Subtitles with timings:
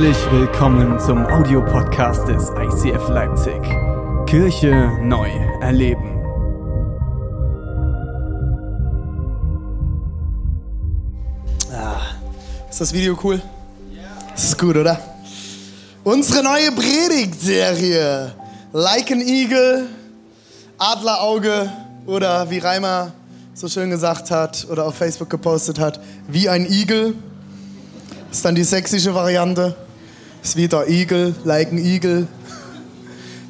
[0.00, 3.60] Herzlich willkommen zum Audiopodcast des ICF Leipzig.
[4.24, 5.28] Kirche neu
[5.60, 6.18] erleben.
[12.70, 13.42] Ist das Video cool?
[14.32, 14.98] Das ist gut, oder?
[16.02, 18.32] Unsere neue Predigtserie.
[18.72, 19.86] Like an Eagle,
[20.78, 21.70] Adlerauge
[22.06, 23.12] oder wie Reimer
[23.52, 27.14] so schön gesagt hat oder auf Facebook gepostet hat, wie ein Igel.
[28.32, 29.76] Ist dann die sächsische Variante.
[30.42, 32.26] Ist wie der Igel, like ein Igel.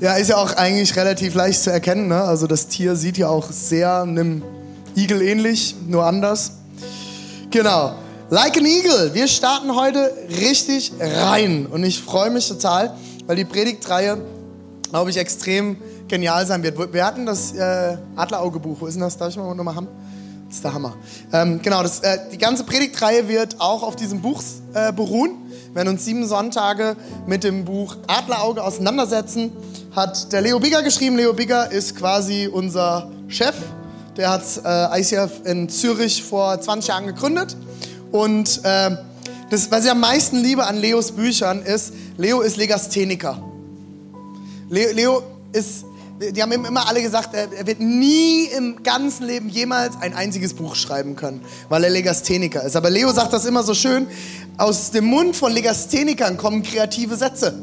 [0.00, 2.08] Ja, ist ja auch eigentlich relativ leicht zu erkennen.
[2.08, 2.20] Ne?
[2.20, 4.42] Also das Tier sieht ja auch sehr einem
[4.96, 6.52] Igel ähnlich, nur anders.
[7.50, 7.94] Genau.
[8.28, 9.14] Like an Eagle.
[9.14, 11.66] Wir starten heute richtig rein.
[11.66, 12.94] Und ich freue mich total,
[13.26, 14.18] weil die Predigtreihe,
[14.90, 15.76] glaube ich, extrem
[16.08, 16.92] genial sein wird.
[16.92, 18.80] Wir hatten das äh, Adlerauge-Buch.
[18.80, 19.16] Wo ist denn das?
[19.16, 19.88] Darf ich mal nochmal haben?
[20.46, 20.96] Das ist der Hammer.
[21.32, 24.42] Ähm, genau, das, äh, die ganze Predigtreihe wird auch auf diesem Buch
[24.74, 25.36] äh, beruhen.
[25.70, 26.96] Wir werden uns sieben Sonntage
[27.28, 29.52] mit dem Buch Adlerauge auseinandersetzen.
[29.94, 31.16] Hat der Leo Bigger geschrieben.
[31.16, 33.54] Leo Bigger ist quasi unser Chef.
[34.16, 37.56] Der hat äh, ICF in Zürich vor 20 Jahren gegründet.
[38.10, 38.96] Und äh,
[39.50, 43.40] das, was ich am meisten liebe an Leos Büchern ist, Leo ist Legastheniker.
[44.70, 45.84] Leo, Leo ist
[46.20, 50.52] die haben ihm immer alle gesagt, er wird nie im ganzen Leben jemals ein einziges
[50.52, 51.40] Buch schreiben können,
[51.70, 52.76] weil er Legastheniker ist.
[52.76, 54.06] Aber Leo sagt das immer so schön,
[54.58, 57.54] aus dem Mund von Legasthenikern kommen kreative Sätze.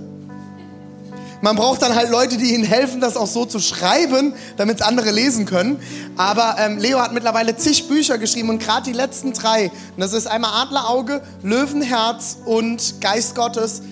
[1.42, 5.12] Man braucht dann halt Leute, die ihnen helfen, das auch so zu schreiben, damit andere
[5.12, 5.80] lesen können.
[6.16, 10.14] Aber ähm, Leo hat mittlerweile zig Bücher geschrieben und gerade die letzten drei, und das
[10.14, 13.84] ist einmal Adlerauge, Löwenherz und Geist Gottes.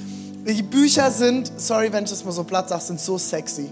[0.47, 3.69] Die Bücher sind, sorry, wenn ich das mal so platt sage, sind so sexy.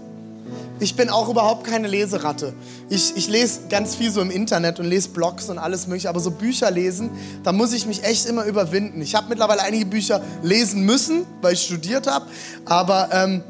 [0.80, 2.52] Ich bin auch überhaupt keine Leseratte.
[2.88, 6.18] Ich, ich lese ganz viel so im Internet und lese Blogs und alles mögliche, aber
[6.18, 7.10] so Bücher lesen,
[7.44, 9.00] da muss ich mich echt immer überwinden.
[9.00, 12.26] Ich habe mittlerweile einige Bücher lesen müssen, weil ich studiert habe,
[12.64, 13.44] aber ähm,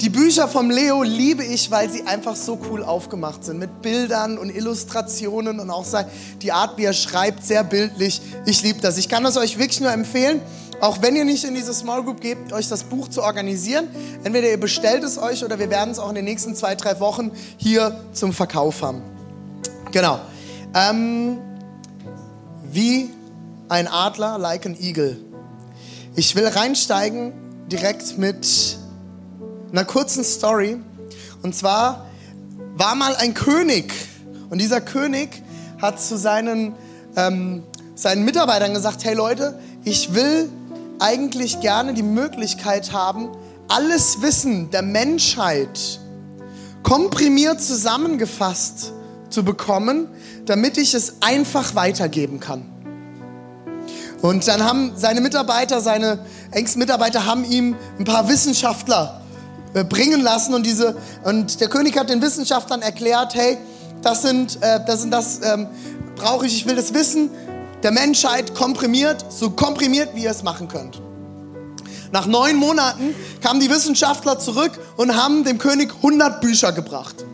[0.00, 3.58] die Bücher vom Leo liebe ich, weil sie einfach so cool aufgemacht sind.
[3.58, 5.86] Mit Bildern und Illustrationen und auch
[6.42, 8.20] die Art, wie er schreibt, sehr bildlich.
[8.44, 8.98] Ich liebe das.
[8.98, 10.40] Ich kann das euch wirklich nur empfehlen
[10.80, 13.88] auch wenn ihr nicht in diese Small Group geht, euch das Buch zu organisieren.
[14.24, 17.00] Entweder ihr bestellt es euch oder wir werden es auch in den nächsten zwei, drei
[17.00, 19.02] Wochen hier zum Verkauf haben.
[19.92, 20.20] Genau.
[20.74, 21.38] Ähm,
[22.70, 23.10] wie
[23.68, 25.16] ein Adler, like an Eagle.
[26.16, 27.32] Ich will reinsteigen
[27.68, 28.78] direkt mit
[29.72, 30.78] einer kurzen Story.
[31.42, 32.06] Und zwar
[32.76, 33.92] war mal ein König.
[34.50, 35.42] Und dieser König
[35.80, 36.74] hat zu seinen,
[37.16, 37.62] ähm,
[37.94, 40.48] seinen Mitarbeitern gesagt, hey Leute, ich will
[40.98, 43.28] eigentlich gerne die Möglichkeit haben,
[43.68, 46.00] alles Wissen der Menschheit
[46.82, 48.92] komprimiert zusammengefasst
[49.30, 50.08] zu bekommen,
[50.44, 52.70] damit ich es einfach weitergeben kann.
[54.22, 56.18] Und dann haben seine Mitarbeiter, seine
[56.50, 59.20] engsten Mitarbeiter haben ihm ein paar Wissenschaftler
[59.74, 63.58] äh, bringen lassen und diese und der König hat den Wissenschaftlern erklärt, hey,
[64.02, 65.66] das sind äh, das sind das ähm,
[66.16, 67.28] brauche ich, ich will das wissen
[67.84, 71.00] der Menschheit komprimiert, so komprimiert, wie ihr es machen könnt.
[72.12, 77.24] Nach neun Monaten kamen die Wissenschaftler zurück und haben dem König 100 Bücher gebracht.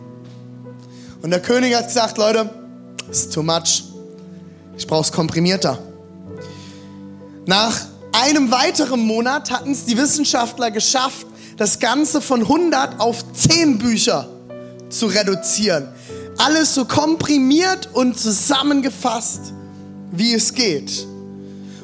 [1.21, 2.49] Und der König hat gesagt, Leute,
[3.09, 3.85] ist too much.
[4.77, 5.79] Ich brauche es komprimierter.
[7.45, 7.73] Nach
[8.11, 14.27] einem weiteren Monat hatten es die Wissenschaftler geschafft, das Ganze von 100 auf 10 Bücher
[14.89, 15.87] zu reduzieren.
[16.37, 19.53] Alles so komprimiert und zusammengefasst
[20.11, 21.07] wie es geht.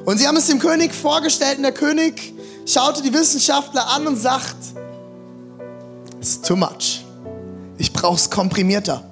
[0.05, 2.33] Und sie haben es dem König vorgestellt und der König
[2.65, 4.55] schaute die Wissenschaftler an und sagt,
[6.19, 7.03] it's too much.
[7.77, 9.03] Ich brauche es komprimierter.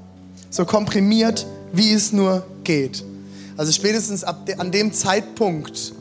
[0.49, 3.03] So komprimiert, wie es nur geht.
[3.57, 5.93] Also spätestens ab de an dem Zeitpunkt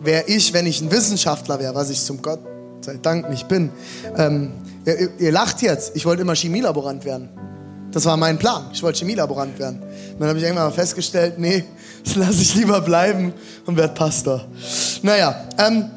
[0.00, 2.40] wäre ich, wenn ich ein Wissenschaftler wäre, was ich zum Gott
[2.80, 3.70] sei Dank nicht bin.
[4.16, 4.52] Ähm,
[4.84, 7.28] ihr, ihr lacht jetzt, ich wollte immer Chemielaborant werden.
[7.92, 8.68] Das war mein Plan.
[8.72, 9.80] Ich wollte Chemielaborant werden.
[9.82, 11.64] Und dann habe ich irgendwann mal festgestellt, nee,
[12.06, 13.34] das lasse ich lieber bleiben
[13.66, 14.46] und werde Pastor.
[15.02, 15.90] Naja, ähm,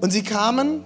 [0.00, 0.84] und sie kamen,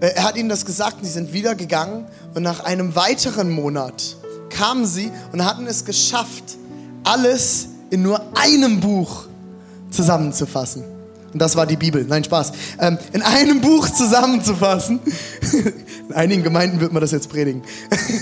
[0.00, 3.50] äh, er hat ihnen das gesagt und sie sind wieder gegangen und nach einem weiteren
[3.50, 4.16] Monat
[4.50, 6.56] kamen sie und hatten es geschafft,
[7.04, 9.26] alles in nur einem Buch
[9.90, 10.93] zusammenzufassen.
[11.34, 12.06] Und das war die Bibel.
[12.08, 12.52] Nein, Spaß.
[12.78, 15.00] Ähm, in einem Buch zusammenzufassen.
[16.08, 17.62] In einigen Gemeinden wird man das jetzt predigen.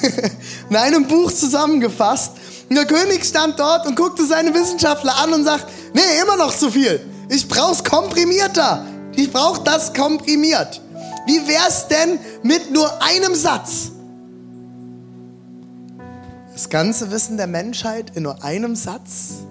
[0.70, 2.32] in einem Buch zusammengefasst.
[2.68, 6.56] Und der König stand dort und guckte seine Wissenschaftler an und sagt, nee, immer noch
[6.56, 7.00] zu viel.
[7.28, 8.86] Ich brauch's komprimierter.
[9.16, 10.80] Ich brauche das komprimiert.
[11.26, 13.90] Wie wär's denn mit nur einem Satz?
[16.52, 19.42] Das ganze Wissen der Menschheit in nur einem Satz?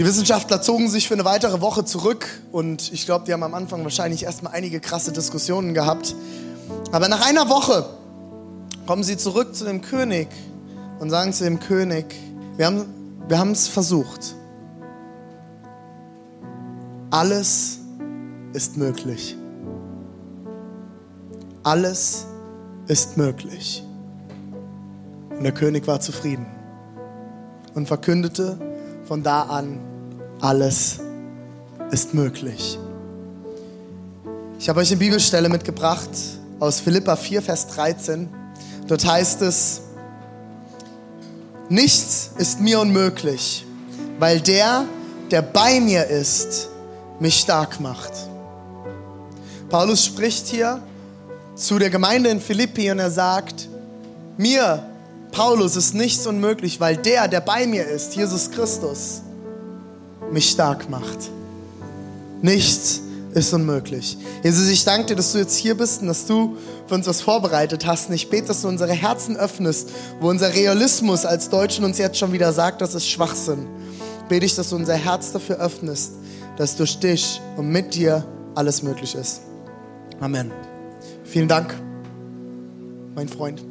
[0.00, 3.52] Die Wissenschaftler zogen sich für eine weitere Woche zurück und ich glaube, die haben am
[3.52, 6.14] Anfang wahrscheinlich erstmal einige krasse Diskussionen gehabt.
[6.90, 7.84] Aber nach einer Woche
[8.86, 10.28] kommen sie zurück zu dem König
[11.00, 12.06] und sagen zu dem König,
[12.56, 12.86] wir haben
[13.28, 14.36] wir es versucht.
[17.10, 17.80] Alles
[18.54, 19.36] ist möglich.
[21.62, 22.24] Alles
[22.86, 23.84] ist möglich.
[25.36, 26.46] Und der König war zufrieden
[27.74, 28.58] und verkündete
[29.04, 29.89] von da an,
[30.40, 31.00] alles
[31.90, 32.78] ist möglich.
[34.58, 36.10] Ich habe euch eine Bibelstelle mitgebracht
[36.58, 38.28] aus Philippa 4, Vers 13.
[38.86, 39.82] Dort heißt es,
[41.68, 43.64] nichts ist mir unmöglich,
[44.18, 44.84] weil der,
[45.30, 46.68] der bei mir ist,
[47.18, 48.12] mich stark macht.
[49.68, 50.82] Paulus spricht hier
[51.54, 53.68] zu der Gemeinde in Philippi und er sagt,
[54.36, 54.82] mir,
[55.32, 59.22] Paulus, ist nichts unmöglich, weil der, der bei mir ist, Jesus Christus,
[60.32, 61.30] mich stark macht.
[62.42, 63.02] Nichts
[63.34, 64.18] ist unmöglich.
[64.42, 66.56] Jesus, ich danke dir, dass du jetzt hier bist und dass du
[66.86, 68.08] für uns was vorbereitet hast.
[68.08, 69.90] Und ich bete, dass du unsere Herzen öffnest,
[70.20, 73.66] wo unser Realismus als Deutschen uns jetzt schon wieder sagt, das ist Schwachsinn.
[74.28, 76.12] Bete ich, dass du unser Herz dafür öffnest,
[76.56, 78.24] dass durch dich und mit dir
[78.54, 79.42] alles möglich ist.
[80.20, 80.50] Amen.
[81.24, 81.74] Vielen Dank,
[83.14, 83.62] mein Freund.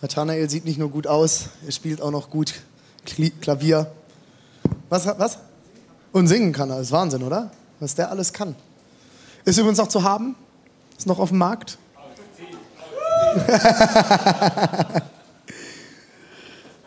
[0.00, 2.54] Nathanael sieht nicht nur gut aus, er spielt auch noch gut
[3.40, 3.90] Klavier.
[4.88, 5.06] Was?
[5.06, 5.38] was?
[6.12, 6.76] Und singen kann er.
[6.76, 7.50] Das ist Wahnsinn, oder?
[7.80, 8.54] Was der alles kann.
[9.44, 10.36] Ist übrigens noch zu haben?
[10.96, 11.78] Ist noch auf dem Markt?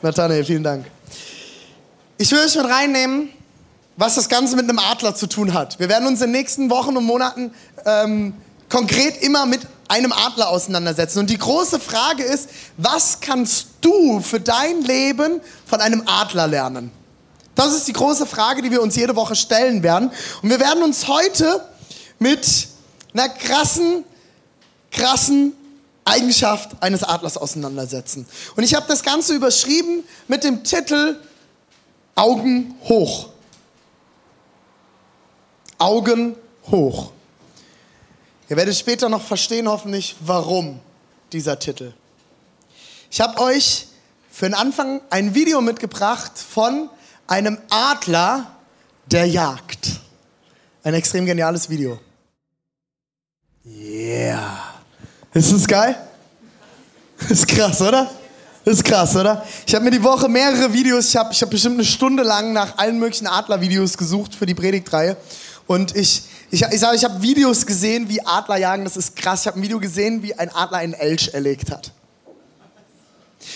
[0.02, 0.86] Nathanael, vielen Dank.
[2.18, 3.30] Ich will euch mit reinnehmen,
[3.98, 5.80] was das Ganze mit einem Adler zu tun hat.
[5.80, 7.54] Wir werden uns in den nächsten Wochen und Monaten
[7.86, 8.34] ähm,
[8.70, 9.62] konkret immer mit
[9.92, 11.20] einem Adler auseinandersetzen.
[11.20, 16.92] Und die große Frage ist, was kannst du für dein Leben von einem Adler lernen?
[17.56, 20.10] Das ist die große Frage, die wir uns jede Woche stellen werden.
[20.42, 21.68] Und wir werden uns heute
[22.20, 22.70] mit
[23.14, 24.06] einer krassen,
[24.92, 25.54] krassen
[26.06, 28.26] Eigenschaft eines Adlers auseinandersetzen.
[28.56, 31.18] Und ich habe das Ganze überschrieben mit dem Titel
[32.16, 33.28] Augen hoch.
[35.78, 36.38] Augen
[36.70, 37.12] hoch.
[38.52, 40.82] Ihr werdet später noch verstehen, hoffentlich, warum
[41.32, 41.94] dieser Titel.
[43.10, 43.88] Ich habe euch
[44.30, 46.90] für den Anfang ein Video mitgebracht von
[47.28, 48.54] einem Adler,
[49.06, 50.02] der jagt.
[50.84, 51.98] Ein extrem geniales Video.
[53.66, 54.74] Yeah.
[55.34, 55.96] Ist das geil?
[57.30, 58.12] ist krass, oder?
[58.66, 59.48] ist krass, oder?
[59.66, 62.52] Ich habe mir die Woche mehrere Videos, ich habe ich hab bestimmt eine Stunde lang
[62.52, 65.16] nach allen möglichen Adlervideos gesucht für die Predigtreihe.
[65.68, 69.42] Und ich, ich, ich sage, ich habe Videos gesehen, wie Adler jagen, das ist krass.
[69.42, 71.92] Ich habe ein Video gesehen, wie ein Adler einen Elch erlegt hat.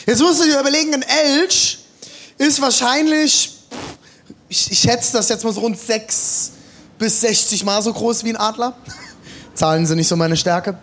[0.06, 1.80] Jetzt musst du dir überlegen, ein Elch
[2.38, 3.58] ist wahrscheinlich,
[4.48, 6.52] ich, ich schätze das jetzt mal so rund 6
[6.98, 8.76] bis 60 Mal so groß wie ein Adler.
[9.56, 10.78] Zahlen sind nicht so meine Stärke.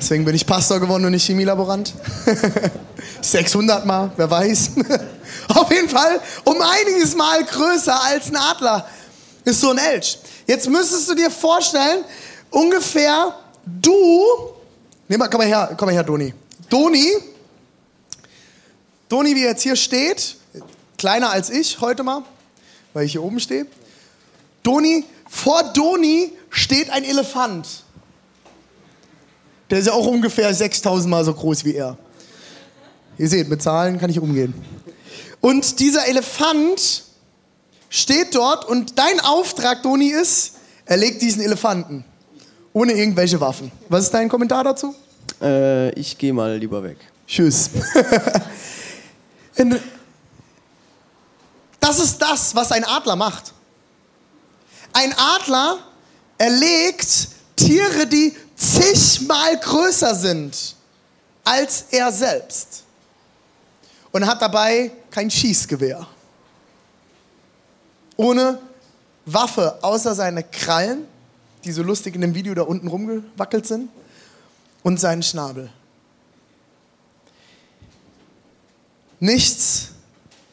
[0.00, 1.94] Deswegen bin ich Pastor geworden und nicht Chemielaborant.
[3.20, 4.70] 600 Mal, wer weiß.
[5.48, 8.86] Auf jeden Fall um einiges Mal größer als ein Adler
[9.44, 10.18] ist so ein Elch.
[10.50, 12.04] Jetzt müsstest du dir vorstellen,
[12.50, 14.24] ungefähr du,
[15.06, 16.34] nee, mal, komm mal her, komm mal her, Doni.
[16.68, 17.06] Doni,
[19.08, 20.34] Doni, wie er jetzt hier steht,
[20.98, 22.24] kleiner als ich heute mal,
[22.94, 23.64] weil ich hier oben stehe.
[24.64, 27.84] Doni, vor Doni steht ein Elefant.
[29.70, 31.96] Der ist ja auch ungefähr 6000 Mal so groß wie er.
[33.18, 34.52] Ihr seht, mit Zahlen kann ich umgehen.
[35.40, 37.04] Und dieser Elefant
[37.90, 40.52] steht dort und dein Auftrag, Doni, ist,
[40.86, 42.06] er legt diesen Elefanten.
[42.72, 43.70] Ohne irgendwelche Waffen.
[43.88, 44.94] Was ist dein Kommentar dazu?
[45.42, 46.98] Äh, ich gehe mal lieber weg.
[47.26, 47.68] Tschüss.
[51.80, 53.52] das ist das, was ein Adler macht.
[54.92, 55.78] Ein Adler
[56.38, 60.76] erlegt Tiere, die zigmal größer sind
[61.42, 62.84] als er selbst.
[64.12, 66.06] Und hat dabei kein Schießgewehr
[68.20, 68.58] ohne
[69.24, 71.06] Waffe, außer seine Krallen,
[71.64, 73.88] die so lustig in dem Video da unten rumgewackelt sind,
[74.82, 75.70] und seinen Schnabel.
[79.20, 79.90] Nichts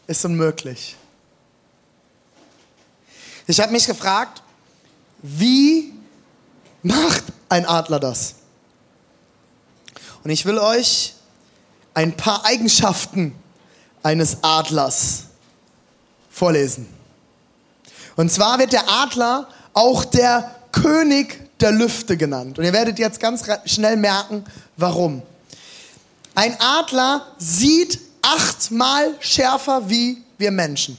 [0.05, 0.95] ist unmöglich.
[3.47, 4.41] Ich habe mich gefragt,
[5.21, 5.93] wie
[6.83, 8.35] macht ein Adler das?
[10.23, 11.15] Und ich will euch
[11.93, 13.35] ein paar Eigenschaften
[14.03, 15.23] eines Adlers
[16.29, 16.96] vorlesen.
[18.17, 22.59] Und zwar wird der Adler auch der König der Lüfte genannt.
[22.59, 24.43] Und ihr werdet jetzt ganz schnell merken,
[24.75, 25.21] warum.
[26.35, 30.97] Ein Adler sieht achtmal schärfer wie wir Menschen.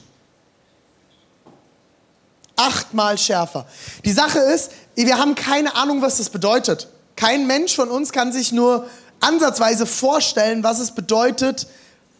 [2.56, 3.66] Achtmal schärfer.
[4.04, 6.88] Die Sache ist, wir haben keine Ahnung, was das bedeutet.
[7.14, 8.88] Kein Mensch von uns kann sich nur
[9.20, 11.66] ansatzweise vorstellen, was es bedeutet,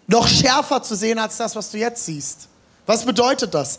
[0.07, 2.49] noch schärfer zu sehen als das, was du jetzt siehst.
[2.87, 3.78] Was bedeutet das?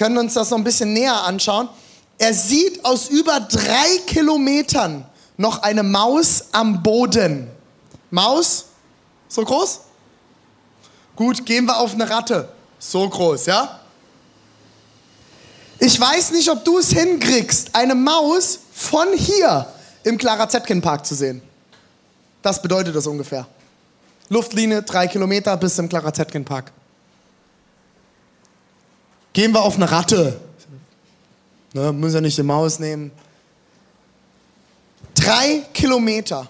[0.00, 1.68] Wir können uns das noch ein bisschen näher anschauen.
[2.16, 5.04] Er sieht aus über drei Kilometern
[5.36, 7.50] noch eine Maus am Boden.
[8.10, 8.64] Maus?
[9.28, 9.80] So groß?
[11.14, 12.48] Gut, gehen wir auf eine Ratte.
[12.78, 13.78] So groß, ja?
[15.78, 19.66] Ich weiß nicht, ob du es hinkriegst, eine Maus von hier
[20.04, 21.42] im Clara Zetkin Park zu sehen.
[22.40, 23.46] Das bedeutet das ungefähr.
[24.30, 26.72] Luftlinie drei Kilometer bis zum Clara Zetkin Park.
[29.32, 30.40] Gehen wir auf eine Ratte.
[31.72, 33.12] Ne, müssen ja nicht die Maus nehmen.
[35.14, 36.48] Drei Kilometer.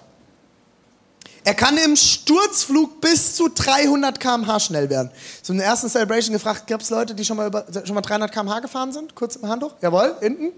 [1.43, 5.09] Er kann im Sturzflug bis zu 300 km/h schnell werden.
[5.47, 8.59] Der ersten Celebration gefragt, gab es Leute, die schon mal, über, schon mal 300 km/h
[8.59, 9.15] gefahren sind?
[9.15, 9.73] Kurz im Handtuch?
[9.81, 10.51] Jawohl, hinten.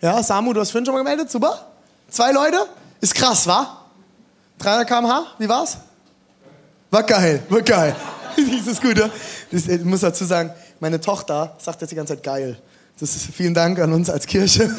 [0.00, 1.66] Ja, Samu, du hast vorhin schon mal gemeldet, super.
[2.10, 2.66] Zwei Leute?
[3.00, 3.84] Ist krass, wa?
[4.58, 5.78] 300 km/h, wie war's?
[6.90, 7.96] War geil, war geil.
[8.36, 9.08] das ist gut, ja?
[9.50, 12.58] Das, ich muss dazu sagen, meine Tochter sagt jetzt die ganze Zeit geil.
[12.98, 14.70] Das ist vielen Dank an uns als Kirche.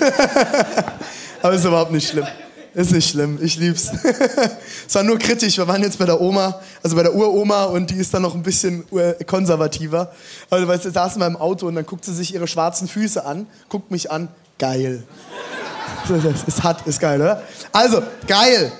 [1.42, 2.26] Aber ist überhaupt nicht schlimm.
[2.74, 3.90] Ist nicht schlimm, ich lieb's.
[4.88, 7.90] es war nur kritisch, wir waren jetzt bei der Oma, also bei der Uroma und
[7.90, 8.86] die ist dann noch ein bisschen
[9.26, 10.12] konservativer.
[10.50, 13.26] Also weißt du, saßen wir im Auto und dann guckt sie sich ihre schwarzen Füße
[13.26, 15.04] an, guckt mich an, geil.
[16.48, 17.42] ist hart, ist geil, oder?
[17.72, 18.72] Also, geil,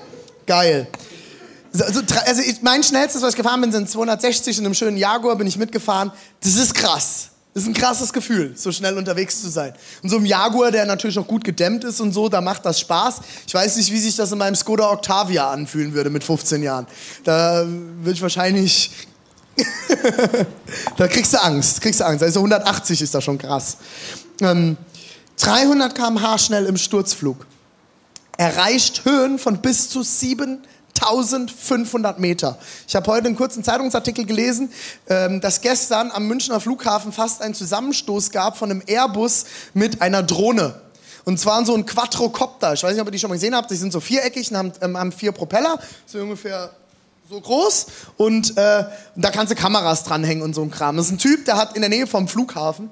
[0.46, 0.86] geil.
[1.80, 5.36] Also, also ich, mein schnellstes, was ich gefahren bin, sind 260 in einem schönen Jaguar,
[5.36, 6.12] bin ich mitgefahren.
[6.40, 7.30] Das ist krass.
[7.54, 9.72] Das ist ein krasses Gefühl, so schnell unterwegs zu sein.
[10.02, 12.78] Und so ein Jaguar, der natürlich noch gut gedämmt ist und so, da macht das
[12.78, 13.20] Spaß.
[13.46, 16.86] Ich weiß nicht, wie sich das in meinem Skoda Octavia anfühlen würde mit 15 Jahren.
[17.24, 18.92] Da würde ich wahrscheinlich...
[20.96, 22.22] da kriegst du Angst, kriegst du Angst.
[22.22, 23.78] Also 180 ist da schon krass.
[24.40, 24.76] Ähm,
[25.38, 27.44] 300 km/h schnell im Sturzflug.
[28.36, 30.62] Erreicht Höhen von bis zu 7
[31.02, 32.58] 1500 Meter.
[32.86, 34.72] Ich habe heute einen kurzen Zeitungsartikel gelesen,
[35.08, 40.22] ähm, dass gestern am Münchner Flughafen fast einen Zusammenstoß gab von einem Airbus mit einer
[40.22, 40.74] Drohne.
[41.24, 42.72] Und zwar so ein Quadrocopter.
[42.72, 43.70] Ich weiß nicht, ob ihr die schon mal gesehen habt.
[43.70, 46.70] Die sind so viereckig und haben, ähm, haben vier Propeller, so ungefähr
[47.28, 47.86] so groß.
[48.16, 50.96] Und äh, da kannst du Kameras dranhängen und so ein Kram.
[50.96, 52.90] Das ist ein Typ, der hat in der Nähe vom Flughafen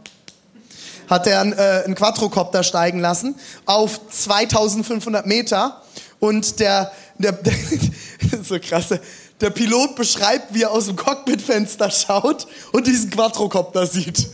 [1.08, 5.82] hat er einen, äh, einen Quadrocopter steigen lassen auf 2500 Meter
[6.20, 9.00] und der, der, der so krasse,
[9.40, 14.26] der Pilot beschreibt, wie er aus dem Cockpitfenster schaut und diesen Quadrocopter sieht.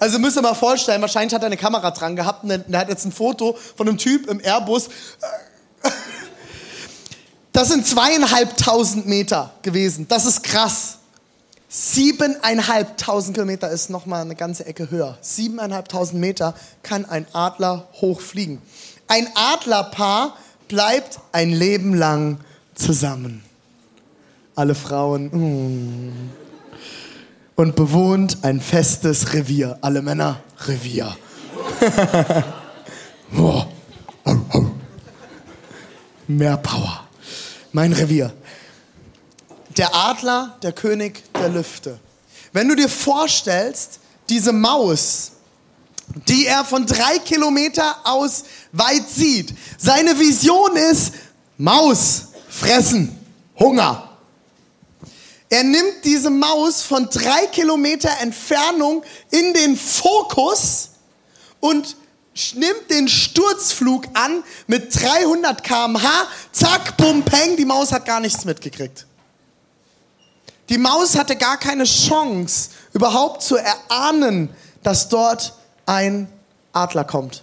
[0.00, 2.88] Also müsst ihr mal vorstellen, wahrscheinlich hat er eine Kamera dran gehabt und er hat
[2.88, 4.88] jetzt ein Foto von einem Typ im Airbus.
[7.50, 10.06] Das sind zweieinhalbtausend Meter gewesen.
[10.06, 10.98] Das ist krass.
[11.68, 15.18] Siebeneinhalbtausend Kilometer ist nochmal eine ganze Ecke höher.
[15.22, 16.54] Siebeneinhalbtausend Meter
[16.84, 18.62] kann ein Adler hochfliegen.
[19.08, 20.36] Ein Adlerpaar
[20.68, 22.38] bleibt ein Leben lang
[22.74, 23.42] zusammen.
[24.54, 25.26] Alle Frauen.
[25.26, 26.30] Mm.
[27.56, 29.78] Und bewohnt ein festes Revier.
[29.80, 31.16] Alle Männer, Revier.
[36.28, 37.08] Mehr Power.
[37.72, 38.32] Mein Revier.
[39.76, 41.98] Der Adler, der König der Lüfte.
[42.52, 45.32] Wenn du dir vorstellst, diese Maus,
[46.26, 49.54] die er von drei Kilometer aus weit sieht.
[49.78, 51.12] Seine Vision ist
[51.56, 53.18] Maus, fressen,
[53.58, 54.08] Hunger.
[55.50, 60.90] Er nimmt diese Maus von drei Kilometer Entfernung in den Fokus
[61.60, 61.96] und
[62.54, 66.28] nimmt den Sturzflug an mit 300 km/h.
[66.52, 69.06] Zack, bum, peng, die Maus hat gar nichts mitgekriegt.
[70.68, 74.50] Die Maus hatte gar keine Chance, überhaupt zu erahnen,
[74.82, 75.54] dass dort
[75.88, 76.28] ein
[76.72, 77.42] Adler kommt.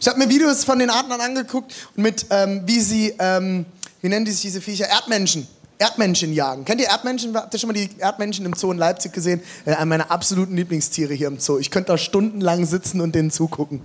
[0.00, 3.66] Ich habe mir Videos von den Adlern angeguckt und mit, ähm, wie sie, ähm,
[4.00, 4.88] wie nennen die sich diese Viecher?
[4.88, 5.46] Erdmenschen.
[5.78, 6.64] Erdmännchen jagen.
[6.64, 7.36] Kennt ihr Erdmännchen?
[7.36, 9.42] Habt ihr schon mal die Erdmännchen im Zoo in Leipzig gesehen?
[9.66, 11.58] Äh, einer meiner absoluten Lieblingstiere hier im Zoo.
[11.58, 13.82] Ich könnte da stundenlang sitzen und denen zugucken.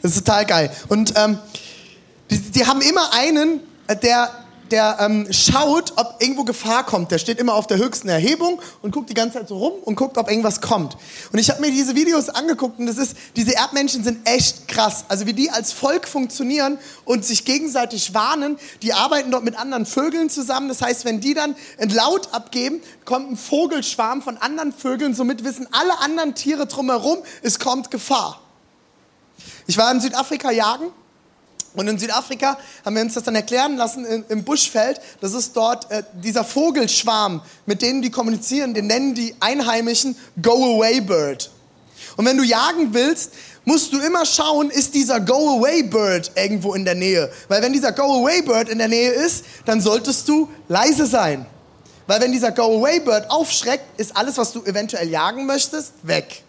[0.00, 0.70] Das ist total geil.
[0.86, 1.38] Und ähm,
[2.30, 4.30] die, die haben immer einen, äh, der
[4.72, 7.10] der ähm, schaut, ob irgendwo Gefahr kommt.
[7.10, 9.96] Der steht immer auf der höchsten Erhebung und guckt die ganze Zeit so rum und
[9.96, 10.96] guckt, ob irgendwas kommt.
[11.32, 15.04] Und ich habe mir diese Videos angeguckt und das ist, diese Erdmännchen sind echt krass.
[15.08, 18.58] Also wie die als Volk funktionieren und sich gegenseitig warnen.
[18.82, 20.68] Die arbeiten dort mit anderen Vögeln zusammen.
[20.68, 25.14] Das heißt, wenn die dann ein Laut abgeben, kommt ein Vogelschwarm von anderen Vögeln.
[25.14, 28.40] Somit wissen alle anderen Tiere drumherum, es kommt Gefahr.
[29.66, 30.86] Ich war in Südafrika jagen
[31.78, 35.00] Und in Südafrika haben wir uns das dann erklären lassen im Buschfeld.
[35.20, 41.00] Das ist dort äh, dieser Vogelschwarm, mit denen die kommunizieren, den nennen die Einheimischen Go-Away
[41.00, 41.50] Bird.
[42.16, 43.32] Und wenn du jagen willst,
[43.64, 47.30] musst du immer schauen, ist dieser Go-Away-Bird irgendwo in der Nähe.
[47.48, 51.44] Weil wenn dieser Go-Away-Bird in der Nähe ist, dann solltest du leise sein.
[52.06, 56.42] Weil wenn dieser Go-Away-Bird aufschreckt, ist alles, was du eventuell jagen möchtest, weg.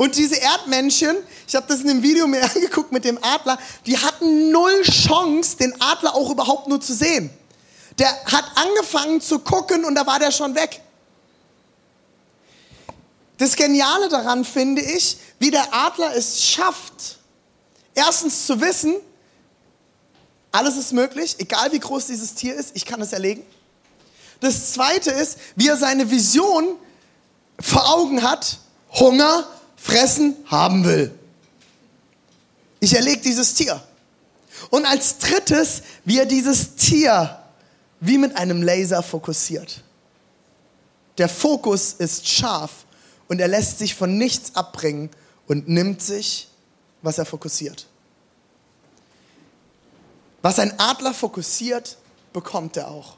[0.00, 1.14] Und diese Erdmännchen,
[1.46, 5.58] ich habe das in dem Video mir angeguckt mit dem Adler, die hatten null Chance,
[5.58, 7.28] den Adler auch überhaupt nur zu sehen.
[7.98, 10.80] Der hat angefangen zu gucken und da war der schon weg.
[13.36, 17.18] Das Geniale daran finde ich, wie der Adler es schafft,
[17.94, 18.94] erstens zu wissen,
[20.50, 23.44] alles ist möglich, egal wie groß dieses Tier ist, ich kann es erlegen.
[24.40, 26.68] Das zweite ist, wie er seine Vision
[27.60, 28.56] vor Augen hat,
[28.92, 29.46] Hunger,
[29.80, 31.10] fressen, haben will.
[32.80, 33.82] Ich erlege dieses Tier.
[34.70, 37.40] Und als drittes, wie er dieses Tier
[38.00, 39.82] wie mit einem Laser fokussiert.
[41.18, 42.86] Der Fokus ist scharf
[43.28, 45.10] und er lässt sich von nichts abbringen
[45.46, 46.48] und nimmt sich,
[47.02, 47.86] was er fokussiert.
[50.42, 51.98] Was ein Adler fokussiert,
[52.32, 53.16] bekommt er auch.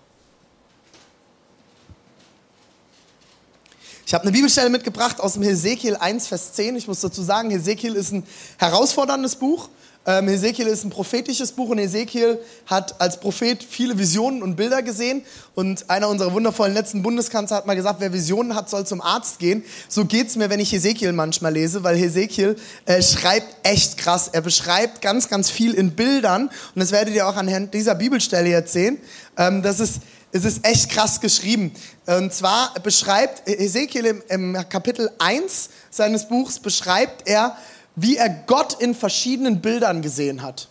[4.04, 6.76] Ich habe eine Bibelstelle mitgebracht aus dem Hesekiel 1, Vers 10.
[6.76, 8.24] Ich muss dazu sagen, Hesekiel ist ein
[8.58, 9.68] herausforderndes Buch.
[10.04, 14.82] Ähm, Hesekiel ist ein prophetisches Buch und Hesekiel hat als Prophet viele Visionen und Bilder
[14.82, 15.22] gesehen.
[15.54, 19.38] Und einer unserer wundervollen letzten Bundeskanzler hat mal gesagt, wer Visionen hat, soll zum Arzt
[19.38, 19.62] gehen.
[19.88, 22.56] So geht's mir, wenn ich Hesekiel manchmal lese, weil Hesekiel
[22.86, 24.28] äh, schreibt echt krass.
[24.32, 26.48] Er beschreibt ganz, ganz viel in Bildern.
[26.48, 28.98] Und das werdet ihr auch anhand dieser Bibelstelle jetzt sehen.
[29.38, 30.00] Ähm, das ist
[30.32, 31.72] es ist echt krass geschrieben.
[32.06, 37.56] Und zwar beschreibt Ezekiel im, im, Kapitel 1 seines Buchs, beschreibt er,
[37.94, 40.68] wie er Gott in verschiedenen Bildern gesehen hat.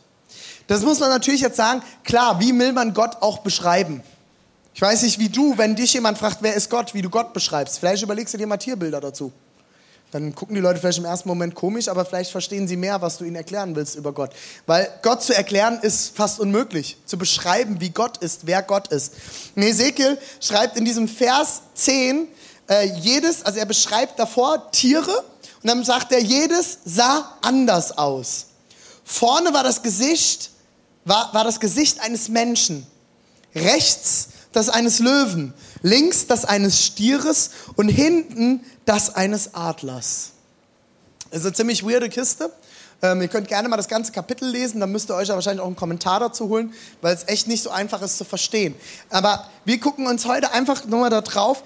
[0.66, 4.02] Das muss man natürlich jetzt sagen, klar, wie will man Gott auch beschreiben?
[4.74, 7.34] Ich weiß nicht, wie du, wenn dich jemand fragt, wer ist Gott, wie du Gott
[7.34, 7.80] beschreibst.
[7.80, 9.32] Vielleicht überlegst du dir mal Tierbilder dazu.
[10.12, 13.18] Dann gucken die Leute vielleicht im ersten Moment komisch, aber vielleicht verstehen sie mehr, was
[13.18, 14.32] du ihnen erklären willst über Gott.
[14.66, 16.98] Weil Gott zu erklären ist fast unmöglich.
[17.06, 19.14] Zu beschreiben, wie Gott ist, wer Gott ist.
[19.56, 22.28] Und Ezekiel schreibt in diesem Vers 10,
[22.70, 25.24] äh, jedes, also er beschreibt davor Tiere
[25.64, 28.48] und dann sagt er, jedes sah anders aus.
[29.06, 30.52] Vorne war das Gesicht,
[31.06, 32.86] war, war das Gesicht eines Menschen.
[33.56, 40.32] Rechts das eines Löwen, links das eines Stieres und hinten das eines Adlers.
[41.32, 42.52] Ist eine ziemlich weirde Kiste.
[43.02, 45.62] Ähm, ihr könnt gerne mal das ganze Kapitel lesen, dann müsst ihr euch ja wahrscheinlich
[45.62, 48.76] auch einen Kommentar dazu holen, weil es echt nicht so einfach ist zu verstehen.
[49.10, 51.64] Aber wir gucken uns heute einfach nochmal da drauf.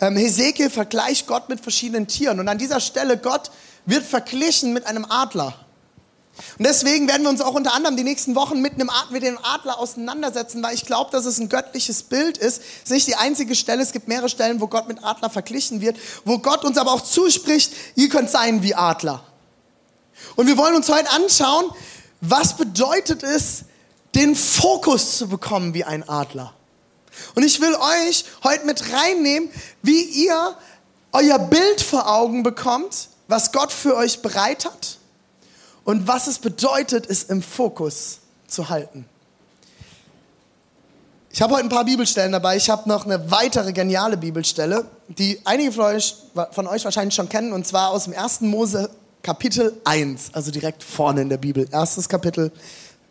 [0.00, 3.50] Ähm, Hesekiel vergleicht Gott mit verschiedenen Tieren und an dieser Stelle Gott
[3.84, 5.56] wird verglichen mit einem Adler.
[6.58, 9.38] Und deswegen werden wir uns auch unter anderem die nächsten Wochen mit, einem, mit dem
[9.42, 12.58] Adler auseinandersetzen, weil ich glaube, dass es ein göttliches Bild ist.
[12.58, 15.80] Es ist nicht die einzige Stelle, es gibt mehrere Stellen, wo Gott mit Adler verglichen
[15.80, 19.22] wird, wo Gott uns aber auch zuspricht, ihr könnt sein wie Adler.
[20.34, 21.66] Und wir wollen uns heute anschauen,
[22.20, 23.64] was bedeutet es,
[24.16, 26.52] den Fokus zu bekommen wie ein Adler.
[27.36, 29.50] Und ich will euch heute mit reinnehmen,
[29.82, 30.56] wie ihr
[31.12, 34.98] euer Bild vor Augen bekommt, was Gott für euch bereit hat
[35.84, 39.06] und was es bedeutet, es im Fokus zu halten.
[41.30, 42.56] Ich habe heute ein paar Bibelstellen dabei.
[42.56, 46.14] Ich habe noch eine weitere geniale Bibelstelle, die einige von euch,
[46.52, 48.42] von euch wahrscheinlich schon kennen, und zwar aus dem 1.
[48.42, 48.88] Mose
[49.20, 51.66] Kapitel 1, also direkt vorne in der Bibel.
[51.72, 52.52] Erstes Kapitel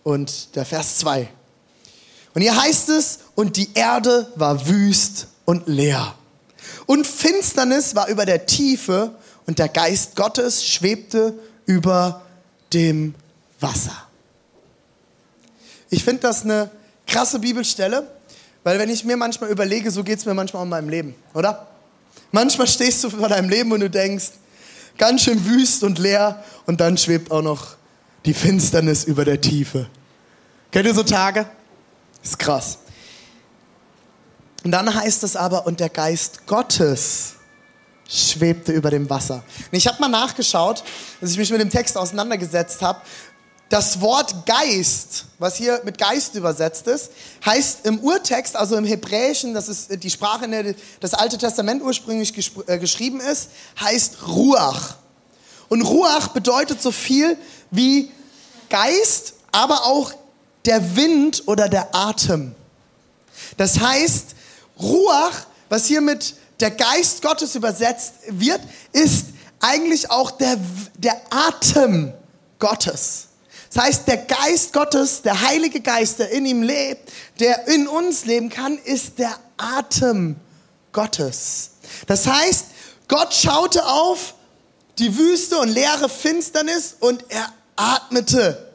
[0.03, 1.27] und der Vers 2.
[2.33, 6.15] Und hier heißt es, und die Erde war wüst und leer.
[6.85, 9.11] Und Finsternis war über der Tiefe
[9.47, 11.33] und der Geist Gottes schwebte
[11.65, 12.21] über
[12.73, 13.15] dem
[13.59, 14.07] Wasser.
[15.89, 16.71] Ich finde das eine
[17.05, 18.07] krasse Bibelstelle,
[18.63, 21.67] weil wenn ich mir manchmal überlege, so geht es mir manchmal in meinem Leben, oder?
[22.31, 24.31] Manchmal stehst du vor deinem Leben und du denkst,
[24.97, 27.75] ganz schön wüst und leer und dann schwebt auch noch
[28.25, 29.87] die Finsternis über der Tiefe.
[30.71, 31.45] Kennt ihr so Tage?
[32.23, 32.79] Ist krass.
[34.63, 37.35] Und dann heißt es aber, und der Geist Gottes
[38.13, 39.43] schwebte über dem Wasser.
[39.71, 40.83] Und ich habe mal nachgeschaut,
[41.19, 43.01] als ich mich mit dem Text auseinandergesetzt habe.
[43.69, 47.09] Das Wort Geist, was hier mit Geist übersetzt ist,
[47.43, 51.81] heißt im Urtext, also im Hebräischen, das ist die Sprache, in der das Alte Testament
[51.81, 52.33] ursprünglich
[52.67, 53.49] äh, geschrieben ist,
[53.81, 54.97] heißt Ruach.
[55.69, 57.35] Und Ruach bedeutet so viel
[57.71, 58.11] wie
[58.69, 60.13] Geist, aber auch
[60.65, 62.53] der Wind oder der Atem.
[63.57, 64.35] Das heißt,
[64.79, 68.61] Ruach, was hier mit der Geist Gottes übersetzt wird,
[68.93, 69.25] ist
[69.59, 70.57] eigentlich auch der,
[70.97, 72.13] der Atem
[72.57, 73.27] Gottes.
[73.69, 78.23] Das heißt, der Geist Gottes, der Heilige Geist, der in ihm lebt, der in uns
[78.23, 80.37] leben kann, ist der Atem
[80.93, 81.71] Gottes.
[82.07, 82.67] Das heißt,
[83.09, 84.35] Gott schaute auf
[84.99, 88.71] die Wüste und leere Finsternis und er atmete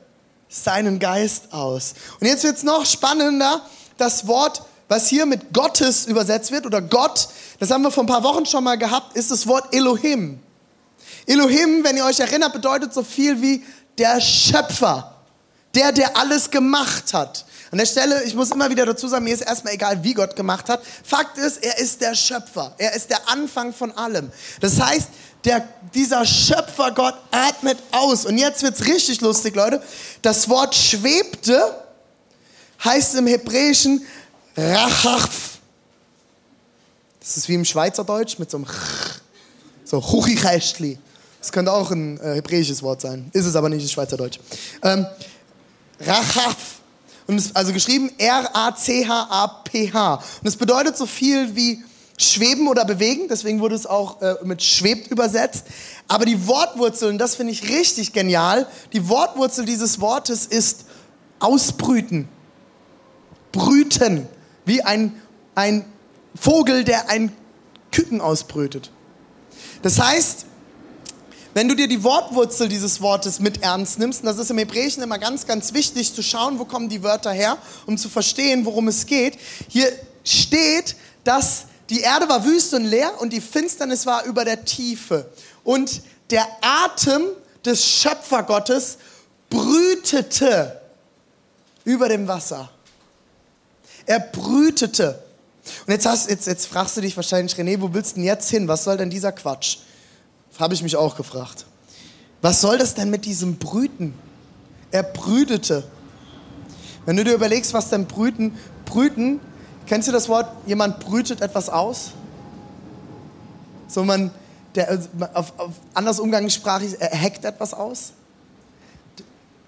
[0.50, 1.94] seinen Geist aus.
[2.20, 3.62] Und jetzt wird es noch spannender.
[3.96, 8.08] Das Wort, was hier mit Gottes übersetzt wird, oder Gott, das haben wir vor ein
[8.08, 10.40] paar Wochen schon mal gehabt, ist das Wort Elohim.
[11.26, 13.64] Elohim, wenn ihr euch erinnert, bedeutet so viel wie
[13.98, 15.14] der Schöpfer.
[15.74, 17.44] Der, der alles gemacht hat.
[17.70, 20.34] An der Stelle, ich muss immer wieder dazu sagen, mir ist erstmal egal, wie Gott
[20.34, 20.80] gemacht hat.
[21.04, 22.74] Fakt ist, er ist der Schöpfer.
[22.78, 24.30] Er ist der Anfang von allem.
[24.60, 25.08] Das heißt,
[25.44, 28.24] der, dieser Schöpfer Gott atmet aus.
[28.24, 29.82] Und jetzt wird's richtig lustig, Leute.
[30.22, 31.84] Das Wort schwebte
[32.82, 34.06] heißt im Hebräischen
[34.56, 35.47] Rachaf.
[37.28, 39.20] Das ist wie im Schweizerdeutsch mit so einem Ch,
[39.84, 40.98] so Chuchichästli.
[41.38, 43.28] Das könnte auch ein äh, hebräisches Wort sein.
[43.34, 44.38] Ist es aber nicht, ist Schweizerdeutsch.
[44.82, 45.06] Ähm,
[46.00, 46.80] Rachaf.
[47.26, 50.14] Und es, also geschrieben R-A-C-H-A-P-H.
[50.14, 51.84] Und es bedeutet so viel wie
[52.16, 55.66] schweben oder bewegen, deswegen wurde es auch äh, mit schwebt übersetzt.
[56.08, 60.86] Aber die Wortwurzel, und das finde ich richtig genial, die Wortwurzel dieses Wortes ist
[61.40, 62.26] ausbrüten.
[63.52, 64.26] Brüten.
[64.64, 65.20] Wie ein,
[65.54, 65.84] ein
[66.34, 67.32] Vogel, der ein
[67.92, 68.90] Küken ausbrütet.
[69.82, 70.46] Das heißt,
[71.54, 75.02] wenn du dir die Wortwurzel dieses Wortes mit ernst nimmst, und das ist im Hebräischen
[75.02, 78.88] immer ganz, ganz wichtig zu schauen, wo kommen die Wörter her, um zu verstehen, worum
[78.88, 79.38] es geht.
[79.68, 79.90] Hier
[80.22, 85.30] steht, dass die Erde war wüst und leer und die Finsternis war über der Tiefe.
[85.64, 87.22] Und der Atem
[87.64, 88.98] des Schöpfergottes
[89.50, 90.80] brütete
[91.84, 92.70] über dem Wasser.
[94.06, 95.22] Er brütete.
[95.86, 98.48] Und jetzt, hast, jetzt, jetzt fragst du dich wahrscheinlich, René, wo willst du denn jetzt
[98.50, 98.68] hin?
[98.68, 99.78] Was soll denn dieser Quatsch?
[100.58, 101.66] Habe ich mich auch gefragt.
[102.42, 104.14] Was soll das denn mit diesem Brüten?
[104.90, 105.84] Er brütete.
[107.06, 109.40] Wenn du dir überlegst, was denn Brüten, Brüten,
[109.86, 112.12] kennst du das Wort, jemand brütet etwas aus?
[113.88, 114.30] So man,
[114.74, 114.98] der,
[115.34, 118.12] auf, auf anders umgangssprachlich, er hackt etwas aus.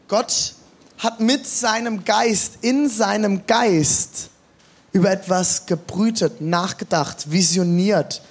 [0.09, 0.55] Gott
[0.99, 4.30] hat mit seinem Geist, in seinem Geist
[4.93, 8.23] über etwas gebrütet, nachgedacht, visioniert,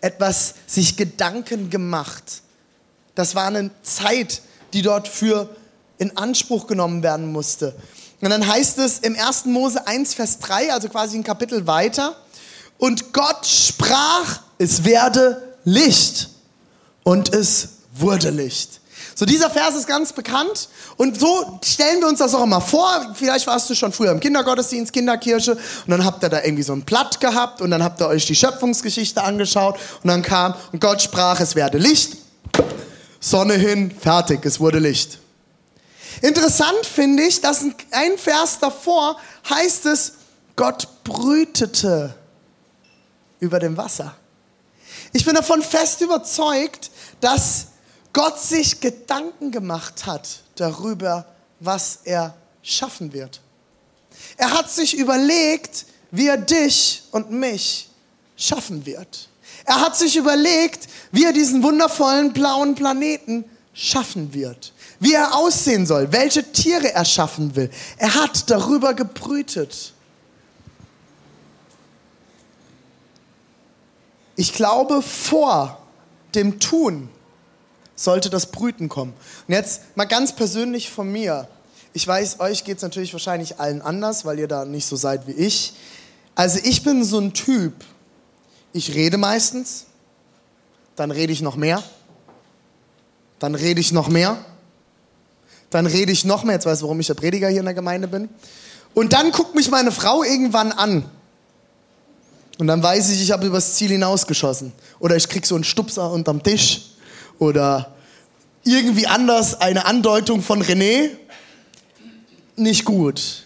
[0.00, 2.42] etwas sich Gedanken gemacht.
[3.14, 5.48] Das war eine Zeit, die dort für
[5.98, 7.74] in Anspruch genommen werden musste.
[8.20, 9.46] Und dann heißt es im 1.
[9.46, 12.16] Mose 1, Vers 3, also quasi ein Kapitel weiter,
[12.78, 16.30] und Gott sprach, es werde Licht.
[17.02, 18.80] Und es wurde Licht.
[19.16, 23.14] So, dieser Vers ist ganz bekannt und so stellen wir uns das auch immer vor.
[23.14, 26.72] Vielleicht warst du schon früher im Kindergottesdienst, Kinderkirche und dann habt ihr da irgendwie so
[26.72, 30.80] ein Blatt gehabt und dann habt ihr euch die Schöpfungsgeschichte angeschaut und dann kam und
[30.80, 32.16] Gott sprach, es werde Licht.
[33.20, 35.18] Sonne hin, fertig, es wurde Licht.
[36.20, 39.16] Interessant finde ich, dass ein Vers davor
[39.48, 40.14] heißt es,
[40.56, 42.14] Gott brütete
[43.40, 44.14] über dem Wasser.
[45.12, 47.68] Ich bin davon fest überzeugt, dass
[48.14, 51.26] Gott sich Gedanken gemacht hat darüber,
[51.60, 53.40] was er schaffen wird.
[54.36, 57.90] Er hat sich überlegt, wie er dich und mich
[58.36, 59.28] schaffen wird.
[59.64, 65.84] Er hat sich überlegt, wie er diesen wundervollen blauen Planeten schaffen wird, wie er aussehen
[65.84, 67.68] soll, welche Tiere er schaffen will.
[67.96, 69.92] Er hat darüber gebrütet.
[74.36, 75.80] Ich glaube, vor
[76.34, 77.08] dem Tun
[77.96, 79.12] sollte das Brüten kommen.
[79.46, 81.48] Und jetzt mal ganz persönlich von mir.
[81.92, 85.26] Ich weiß, euch geht es natürlich wahrscheinlich allen anders, weil ihr da nicht so seid
[85.26, 85.74] wie ich.
[86.34, 87.72] Also ich bin so ein Typ,
[88.72, 89.86] ich rede meistens,
[90.96, 91.82] dann rede ich noch mehr,
[93.38, 94.44] dann rede ich noch mehr,
[95.70, 97.74] dann rede ich noch mehr, jetzt weißt du, warum ich der Prediger hier in der
[97.74, 98.28] Gemeinde bin.
[98.94, 101.08] Und dann guckt mich meine Frau irgendwann an.
[102.58, 104.72] Und dann weiß ich, ich habe übers Ziel hinausgeschossen.
[105.00, 106.93] Oder ich krieg so einen Stupser unterm Tisch
[107.38, 107.94] oder
[108.64, 111.10] irgendwie anders eine Andeutung von René,
[112.56, 113.44] nicht gut.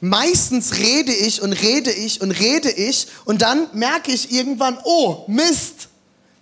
[0.00, 5.24] Meistens rede ich und rede ich und rede ich und dann merke ich irgendwann, oh
[5.28, 5.88] Mist,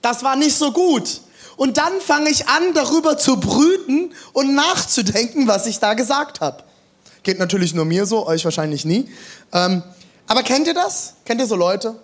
[0.00, 1.20] das war nicht so gut.
[1.56, 6.64] Und dann fange ich an, darüber zu brüten und nachzudenken, was ich da gesagt habe.
[7.22, 9.08] Geht natürlich nur mir so, euch wahrscheinlich nie.
[9.52, 9.82] Ähm,
[10.26, 11.14] aber kennt ihr das?
[11.24, 11.94] Kennt ihr so Leute?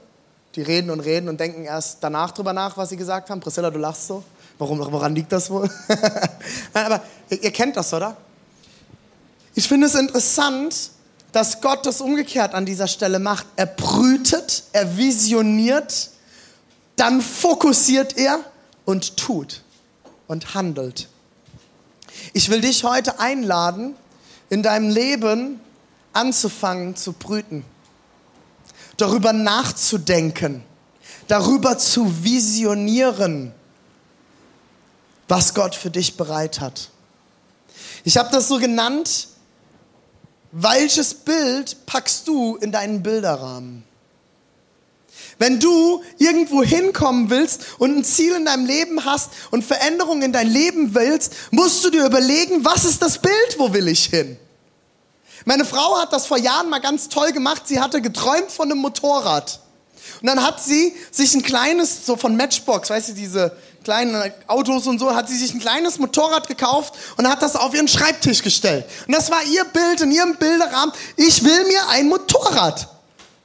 [0.55, 3.41] Die reden und reden und denken erst danach drüber nach, was sie gesagt haben.
[3.41, 4.25] Priscilla, du lachst so.
[4.59, 5.71] Warum, woran liegt das wohl?
[6.75, 8.17] Nein, aber ihr, ihr kennt das, oder?
[9.55, 10.91] Ich finde es interessant,
[11.33, 13.47] dass Gott das umgekehrt an dieser Stelle macht.
[13.57, 16.11] Er brütet, er visioniert,
[16.97, 18.41] dann fokussiert er
[18.85, 19.63] und tut
[20.27, 21.09] und handelt.
[22.33, 23.95] Ich will dich heute einladen,
[24.51, 25.61] in deinem Leben
[26.13, 27.65] anzufangen zu brüten,
[28.99, 30.63] darüber nachzudenken,
[31.27, 33.53] darüber zu visionieren,
[35.27, 36.91] was Gott für dich bereit hat.
[38.05, 39.29] Ich habe das so genannt,
[40.53, 43.85] welches Bild packst du in deinen Bilderrahmen?
[45.39, 50.33] Wenn du irgendwo hinkommen willst und ein Ziel in deinem Leben hast und Veränderungen in
[50.33, 54.37] dein Leben willst, musst du dir überlegen, was ist das Bild, wo will ich hin?
[55.45, 57.63] Meine Frau hat das vor Jahren mal ganz toll gemacht.
[57.67, 59.61] Sie hatte geträumt von einem Motorrad.
[60.21, 64.87] Und dann hat sie sich ein kleines, so von Matchbox, weißt du, diese kleinen Autos
[64.87, 68.43] und so, hat sie sich ein kleines Motorrad gekauft und hat das auf ihren Schreibtisch
[68.43, 68.85] gestellt.
[69.07, 70.95] Und das war ihr Bild in ihrem Bilderrahmen.
[71.17, 72.89] Ich will mir ein Motorrad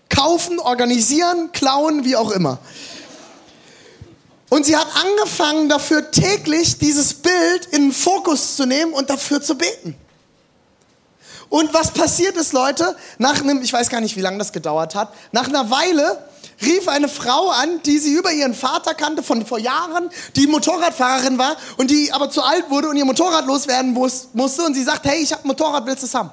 [0.09, 2.59] kaufen, organisieren, klauen, wie auch immer.
[4.49, 9.41] Und sie hat angefangen dafür täglich dieses Bild in den Fokus zu nehmen und dafür
[9.41, 9.95] zu beten.
[11.53, 14.95] Und was passiert ist, Leute, nach einem, ich weiß gar nicht, wie lange das gedauert
[14.95, 16.17] hat, nach einer Weile
[16.63, 21.37] rief eine Frau an, die sie über ihren Vater kannte von vor Jahren, die Motorradfahrerin
[21.37, 25.05] war und die aber zu alt wurde und ihr Motorrad loswerden musste und sie sagt,
[25.05, 26.31] hey, ich habe ein Motorrad, willst du es haben?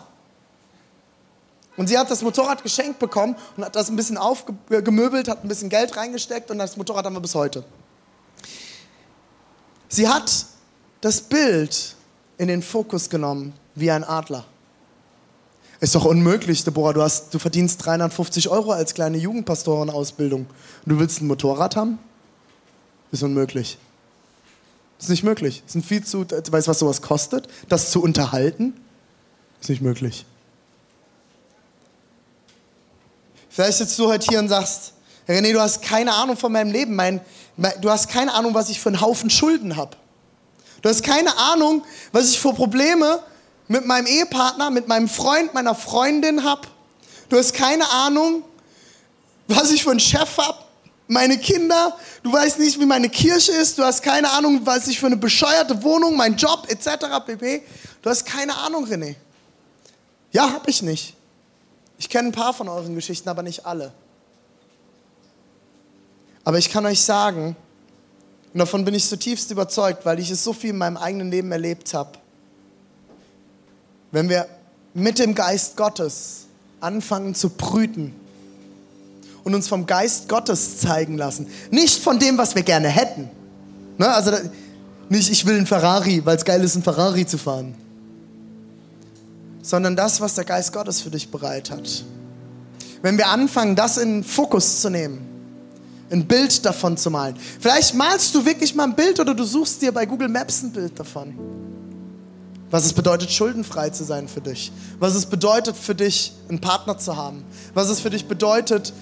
[1.76, 5.48] Und sie hat das Motorrad geschenkt bekommen und hat das ein bisschen aufgemöbelt, hat ein
[5.48, 7.62] bisschen Geld reingesteckt und das Motorrad haben wir bis heute.
[9.86, 10.46] Sie hat
[11.02, 11.94] das Bild
[12.38, 14.46] in den Fokus genommen wie ein Adler.
[15.80, 16.92] Ist doch unmöglich, Deborah.
[16.92, 20.42] Du, hast, du verdienst 350 Euro als kleine Jugendpastorenausbildung.
[20.42, 21.98] Und du willst ein Motorrad haben?
[23.12, 23.78] Ist unmöglich.
[24.98, 25.62] Ist nicht möglich.
[25.66, 27.48] Ist viel zu, weißt du, was sowas kostet?
[27.70, 28.74] Das zu unterhalten?
[29.62, 30.26] Ist nicht möglich.
[33.48, 34.92] Vielleicht sitzt du heute hier und sagst,
[35.26, 36.94] René, du hast keine Ahnung von meinem Leben.
[36.94, 37.22] Mein,
[37.56, 39.96] mein, du hast keine Ahnung, was ich für einen Haufen Schulden habe.
[40.82, 43.22] Du hast keine Ahnung, was ich für Probleme
[43.70, 46.66] mit meinem Ehepartner, mit meinem Freund, meiner Freundin habe.
[47.28, 48.42] Du hast keine Ahnung,
[49.46, 50.58] was ich für einen Chef habe,
[51.06, 51.96] meine Kinder.
[52.24, 53.78] Du weißt nicht, wie meine Kirche ist.
[53.78, 57.24] Du hast keine Ahnung, was ich für eine bescheuerte Wohnung, mein Job etc.
[57.24, 57.62] pp.
[58.02, 59.14] Du hast keine Ahnung, René.
[60.32, 61.14] Ja, habe ich nicht.
[61.96, 63.92] Ich kenne ein paar von euren Geschichten, aber nicht alle.
[66.42, 67.54] Aber ich kann euch sagen,
[68.52, 71.52] und davon bin ich zutiefst überzeugt, weil ich es so viel in meinem eigenen Leben
[71.52, 72.18] erlebt habe,
[74.12, 74.46] wenn wir
[74.94, 76.46] mit dem Geist Gottes
[76.80, 78.14] anfangen zu brüten
[79.44, 83.30] und uns vom Geist Gottes zeigen lassen, nicht von dem, was wir gerne hätten.
[83.98, 84.08] Ne?
[84.08, 84.32] Also
[85.08, 87.74] nicht, ich will einen Ferrari, weil es geil ist, einen Ferrari zu fahren
[89.62, 92.04] sondern das, was der Geist Gottes für dich bereit hat.
[93.02, 95.26] Wenn wir anfangen, das in Fokus zu nehmen,
[96.10, 97.36] ein Bild davon zu malen.
[97.60, 100.72] Vielleicht malst du wirklich mal ein Bild oder du suchst dir bei Google Maps ein
[100.72, 101.34] Bild davon.
[102.70, 104.70] Was es bedeutet, schuldenfrei zu sein für dich.
[104.98, 107.44] Was es bedeutet für dich, einen Partner zu haben.
[107.74, 108.92] Was es für dich bedeutet,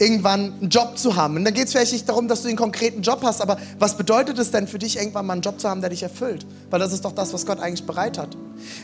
[0.00, 1.36] irgendwann einen Job zu haben.
[1.36, 3.96] Und dann geht es vielleicht nicht darum, dass du einen konkreten Job hast, aber was
[3.96, 6.46] bedeutet es denn für dich, irgendwann mal einen Job zu haben, der dich erfüllt?
[6.70, 8.36] Weil das ist doch das, was Gott eigentlich bereit hat.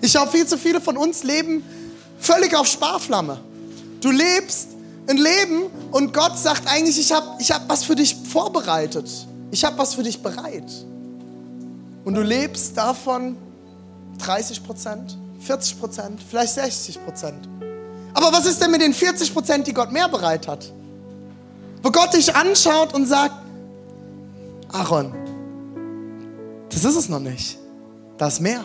[0.03, 1.63] Ich glaube, viel zu viele von uns leben
[2.19, 3.41] völlig auf Sparflamme.
[4.03, 4.69] Du lebst
[5.09, 9.09] ein Leben und Gott sagt eigentlich, ich habe ich hab was für dich vorbereitet.
[9.53, 10.71] Ich habe was für dich bereit.
[12.05, 13.37] Und du lebst davon
[14.19, 17.49] 30 Prozent, 40 Prozent, vielleicht 60 Prozent.
[18.15, 20.73] Aber was ist denn mit den 40 Prozent, die Gott mehr bereit hat?
[21.83, 23.35] Wo Gott dich anschaut und sagt,
[24.73, 25.13] Aaron,
[26.71, 27.59] das ist es noch nicht.
[28.19, 28.65] Das ist mehr.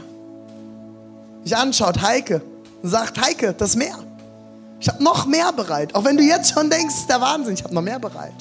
[1.43, 2.41] Dich anschaut, Heike,
[2.81, 3.97] und sagt, Heike, das ist mehr.
[4.79, 5.93] Ich habe noch mehr bereit.
[5.93, 8.33] Auch wenn du jetzt schon denkst, der Wahnsinn, ich habe noch mehr bereit.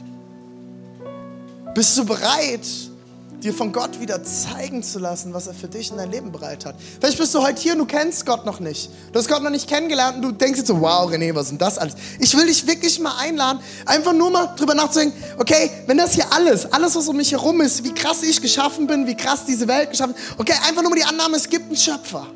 [1.75, 2.67] Bist du bereit,
[3.43, 6.67] dir von Gott wieder zeigen zu lassen, was er für dich in dein Leben bereit
[6.67, 6.75] hat.
[7.01, 8.91] Vielleicht bist du heute hier und du kennst Gott noch nicht.
[9.13, 11.51] Du hast Gott noch nicht kennengelernt und du denkst jetzt so, wow, René, was ist
[11.51, 11.95] denn das alles?
[12.19, 16.31] Ich will dich wirklich mal einladen, einfach nur mal drüber nachzudenken, okay, wenn das hier
[16.33, 19.67] alles, alles, was um mich herum ist, wie krass ich geschaffen bin, wie krass diese
[19.67, 22.27] Welt geschaffen ist, okay, einfach nur mal die Annahme, es gibt einen Schöpfer.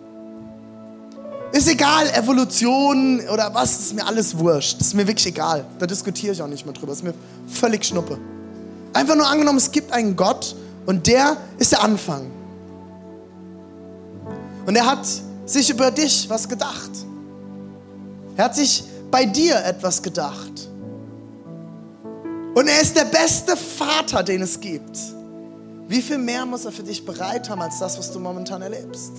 [1.52, 4.80] Ist egal, Evolution oder was, ist mir alles wurscht.
[4.80, 5.64] Ist mir wirklich egal.
[5.78, 6.92] Da diskutiere ich auch nicht mehr drüber.
[6.92, 7.14] Ist mir
[7.46, 8.18] völlig schnuppe.
[8.92, 10.56] Einfach nur angenommen, es gibt einen Gott
[10.86, 12.30] und der ist der Anfang.
[14.66, 15.06] Und er hat
[15.46, 16.90] sich über dich was gedacht.
[18.36, 20.68] Er hat sich bei dir etwas gedacht.
[22.54, 24.98] Und er ist der beste Vater, den es gibt.
[25.88, 29.12] Wie viel mehr muss er für dich bereit haben als das, was du momentan erlebst?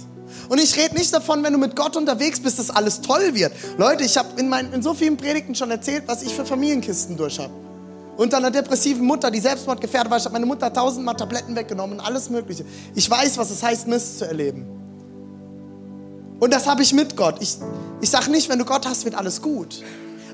[0.49, 3.53] Und ich rede nicht davon, wenn du mit Gott unterwegs bist, dass alles toll wird.
[3.77, 7.39] Leute, ich habe in, in so vielen Predigten schon erzählt, was ich für Familienkisten durch
[7.39, 7.53] habe
[8.17, 10.17] unter einer depressiven Mutter, die Selbstmordgefährdet war.
[10.17, 12.65] Ich habe meine Mutter tausendmal Tabletten weggenommen und alles Mögliche.
[12.93, 14.65] Ich weiß, was es heißt, Mist zu erleben.
[16.39, 17.37] Und das habe ich mit Gott.
[17.39, 17.57] Ich,
[18.01, 19.83] ich sage nicht, wenn du Gott hast, wird alles gut.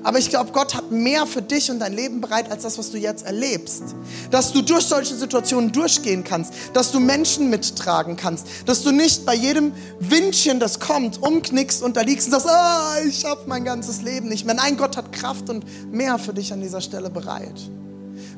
[0.04, 2.90] Aber ich glaube, Gott hat mehr für dich und dein Leben bereit, als das, was
[2.90, 3.82] du jetzt erlebst.
[4.30, 9.24] Dass du durch solche Situationen durchgehen kannst, dass du Menschen mittragen kannst, dass du nicht
[9.24, 13.64] bei jedem Windchen, das kommt, umknickst und da liegst und sagst, ah, ich schaffe mein
[13.64, 14.54] ganzes Leben nicht mehr.
[14.54, 17.60] Nein, Gott hat Kraft und mehr für dich an dieser Stelle bereit.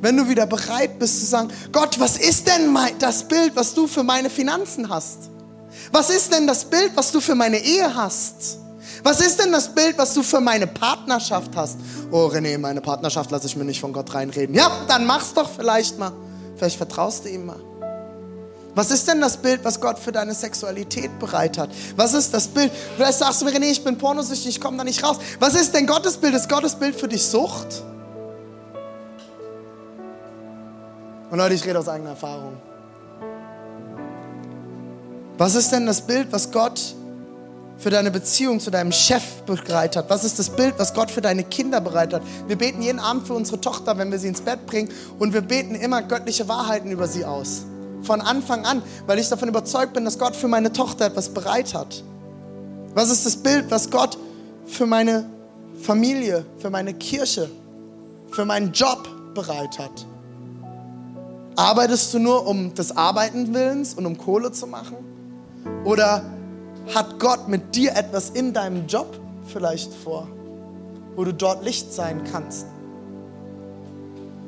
[0.00, 3.86] Wenn du wieder bereit bist zu sagen, Gott, was ist denn das Bild, was du
[3.86, 5.30] für meine Finanzen hast?
[5.92, 8.58] Was ist denn das Bild, was du für meine Ehe hast?
[9.04, 11.76] Was ist denn das Bild, was du für meine Partnerschaft hast?
[12.10, 14.56] Oh René, meine Partnerschaft lasse ich mir nicht von Gott reinreden.
[14.56, 16.10] Ja, dann mach's doch vielleicht mal.
[16.56, 17.60] Vielleicht vertraust du ihm mal.
[18.74, 21.68] Was ist denn das Bild, was Gott für deine Sexualität bereit hat?
[21.96, 22.72] Was ist das Bild?
[22.96, 25.18] Vielleicht sagst du mir, René, ich bin pornosüchtig, ich komme da nicht raus.
[25.38, 26.34] Was ist denn Gottes Bild?
[26.34, 27.82] Ist Gottes Bild für dich Sucht?
[31.30, 32.56] Und Leute, ich rede aus eigener Erfahrung.
[35.36, 36.80] Was ist denn das Bild, was Gott
[37.78, 40.08] für deine Beziehung zu deinem Chef bereit hat?
[40.10, 42.22] Was ist das Bild, was Gott für deine Kinder bereit hat?
[42.46, 45.40] Wir beten jeden Abend für unsere Tochter, wenn wir sie ins Bett bringen und wir
[45.40, 47.64] beten immer göttliche Wahrheiten über sie aus.
[48.02, 51.74] Von Anfang an, weil ich davon überzeugt bin, dass Gott für meine Tochter etwas bereit
[51.74, 52.02] hat.
[52.94, 54.18] Was ist das Bild, was Gott
[54.66, 55.28] für meine
[55.80, 57.50] Familie, für meine Kirche,
[58.30, 60.06] für meinen Job bereit hat?
[61.56, 64.96] Arbeitest du nur um des Arbeiten Willens und um Kohle zu machen?
[65.84, 66.24] Oder
[66.92, 70.28] hat Gott mit dir etwas in deinem Job vielleicht vor,
[71.16, 72.66] wo du dort Licht sein kannst?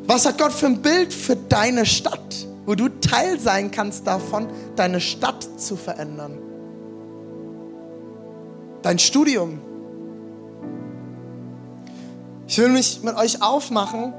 [0.06, 4.48] Was hat Gott für ein Bild für deine Stadt, wo du Teil sein kannst davon,
[4.76, 6.38] deine Stadt zu verändern?
[8.82, 9.58] Dein Studium.
[12.46, 14.14] Ich will mich mit euch aufmachen,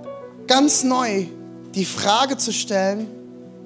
[0.48, 1.28] ganz neu
[1.74, 3.08] die Frage zu stellen,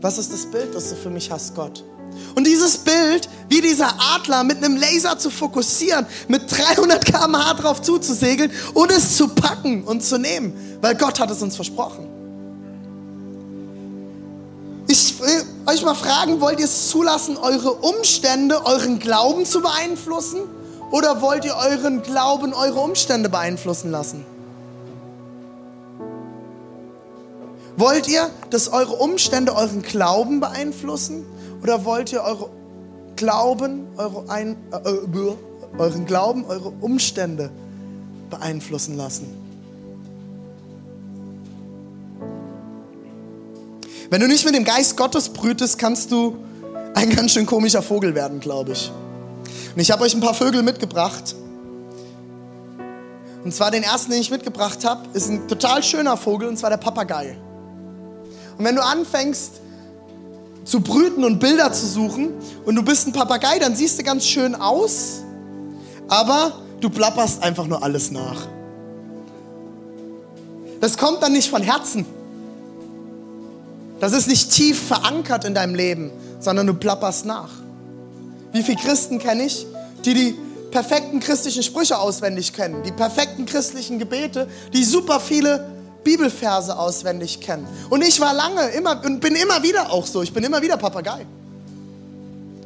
[0.01, 1.83] was ist das Bild, das du für mich hast, Gott?
[2.35, 7.81] Und dieses Bild, wie dieser Adler mit einem Laser zu fokussieren, mit 300 km/h drauf
[7.81, 12.07] zuzusegeln und es zu packen und zu nehmen, weil Gott hat es uns versprochen.
[14.87, 20.41] Ich will euch mal fragen, wollt ihr es zulassen, eure Umstände, euren Glauben zu beeinflussen?
[20.91, 24.25] Oder wollt ihr euren Glauben, eure Umstände beeinflussen lassen?
[27.77, 31.25] Wollt ihr, dass eure Umstände euren Glauben beeinflussen?
[31.61, 32.49] Oder wollt ihr eure
[33.15, 35.35] Glauben, eure ein, äh, äh,
[35.77, 37.51] euren Glauben, eure Umstände
[38.29, 39.27] beeinflussen lassen?
[44.09, 46.35] Wenn du nicht mit dem Geist Gottes brütest, kannst du
[46.95, 48.91] ein ganz schön komischer Vogel werden, glaube ich.
[49.73, 51.35] Und ich habe euch ein paar Vögel mitgebracht.
[53.43, 56.69] Und zwar den ersten, den ich mitgebracht habe, ist ein total schöner Vogel, und zwar
[56.69, 57.37] der Papagei.
[58.57, 59.61] Und wenn du anfängst,
[60.71, 62.29] zu brüten und Bilder zu suchen
[62.63, 65.19] und du bist ein Papagei, dann siehst du ganz schön aus,
[66.07, 68.47] aber du plapperst einfach nur alles nach.
[70.79, 72.05] Das kommt dann nicht von Herzen.
[73.99, 77.49] Das ist nicht tief verankert in deinem Leben, sondern du plapperst nach.
[78.53, 79.67] Wie viele Christen kenne ich,
[80.05, 80.35] die die
[80.71, 85.69] perfekten christlichen Sprüche auswendig kennen, die perfekten christlichen Gebete, die super viele
[86.03, 87.67] Bibelverse auswendig kennen.
[87.89, 90.21] Und ich war lange immer und bin immer wieder auch so.
[90.21, 91.25] Ich bin immer wieder Papagei.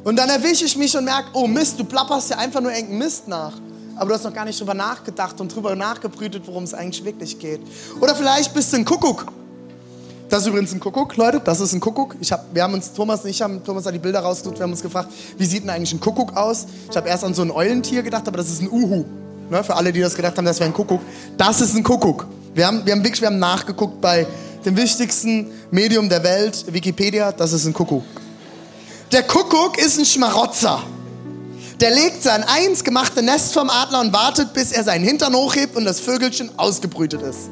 [0.04, 2.98] Und dann erwische ich mich und merke, oh Mist, du plapperst ja einfach nur irgendeinen
[2.98, 3.52] Mist nach.
[3.96, 7.38] Aber du hast noch gar nicht drüber nachgedacht und drüber nachgebrütet, worum es eigentlich wirklich
[7.38, 7.60] geht.
[8.00, 9.26] Oder vielleicht bist du ein Kuckuck.
[10.28, 11.40] Das ist übrigens ein Kuckuck, Leute.
[11.42, 12.16] Das ist ein Kuckuck.
[12.20, 14.64] Ich hab, wir haben uns, Thomas und ich haben, Thomas hat die Bilder rausgesucht, wir
[14.64, 16.66] haben uns gefragt, wie sieht denn eigentlich ein Kuckuck aus?
[16.90, 19.04] Ich habe erst an so ein Eulentier gedacht, aber das ist ein Uhu.
[19.48, 21.00] Ne, für alle, die das gedacht haben, das wäre ein Kuckuck.
[21.36, 22.26] Das ist ein Kuckuck.
[22.56, 24.26] Wir haben, wir haben wirklich wir haben nachgeguckt bei
[24.64, 28.02] dem wichtigsten Medium der Welt, Wikipedia, das ist ein Kuckuck.
[29.12, 30.82] Der Kuckuck ist ein Schmarotzer.
[31.80, 35.76] Der legt sein eins gemachte Nest vom Adler und wartet, bis er seinen Hintern hochhebt
[35.76, 37.50] und das Vögelchen ausgebrütet ist.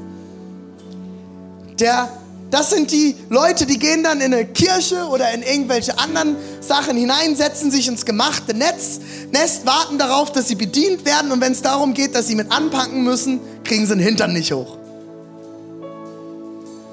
[1.78, 2.08] Der,
[2.50, 6.96] das sind die Leute, die gehen dann in eine Kirche oder in irgendwelche anderen Sachen
[6.96, 9.00] hinein, setzen sich ins gemachte Netz,
[9.32, 12.50] Nest, warten darauf, dass sie bedient werden und wenn es darum geht, dass sie mit
[12.50, 14.78] anpacken müssen, kriegen sie den Hintern nicht hoch.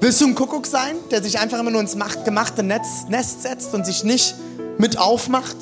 [0.02, 1.96] Willst du ein Kuckuck sein, der sich einfach immer nur ins
[2.26, 4.34] gemachte Netz, Nest setzt und sich nicht
[4.80, 5.56] mit aufmacht,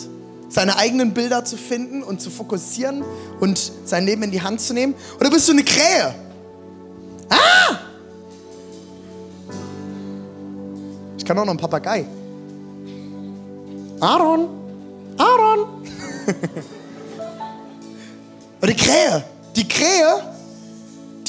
[0.47, 3.03] seine eigenen Bilder zu finden und zu fokussieren
[3.41, 4.95] und sein Leben in die Hand zu nehmen?
[5.19, 6.15] Oder bist du eine Krähe?
[7.27, 7.79] Ah!
[11.17, 12.05] Ich kann auch noch einen Papagei.
[13.99, 14.47] Aaron,
[15.17, 15.59] Aaron.
[18.61, 19.25] Oder die Krähe.
[19.57, 20.38] Die Krähe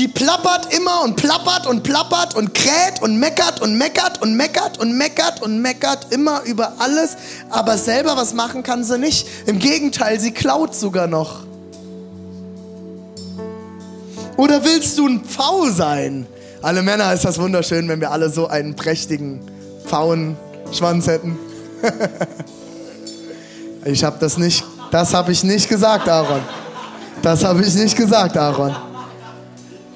[0.00, 4.78] die plappert immer und plappert und plappert und kräht und meckert und meckert und meckert
[4.78, 7.18] und meckert und meckert immer über alles,
[7.50, 9.28] aber selber was machen kann sie nicht.
[9.44, 11.40] Im Gegenteil, sie klaut sogar noch.
[14.38, 16.26] Oder willst du ein Pfau sein?
[16.62, 19.42] Alle Männer ist das wunderschön, wenn wir alle so einen prächtigen
[19.84, 21.38] Pfauenschwanz hätten.
[23.84, 26.40] ich habe das nicht, das habe ich nicht gesagt, Aaron.
[27.20, 28.74] Das habe ich nicht gesagt, Aaron.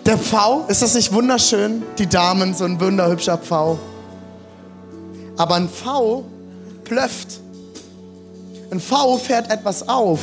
[0.06, 1.82] Der Pfau, ist das nicht wunderschön?
[1.96, 3.78] Die Damen, so ein wunderhübscher Pfau.
[5.38, 6.24] Aber ein Pfau
[6.84, 7.40] plöfft.
[8.70, 10.20] Ein Pfau fährt etwas auf,